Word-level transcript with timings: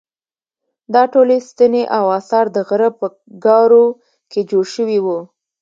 دا 0.93 1.03
ټولې 1.13 1.37
ستنې 1.49 1.83
او 1.97 2.05
اثار 2.19 2.45
د 2.55 2.57
غره 2.67 2.89
په 2.99 3.07
ګارو 3.45 3.85
کې 4.31 4.41
جوړ 4.49 4.65
شوي 4.75 4.99
وو. 5.05 5.19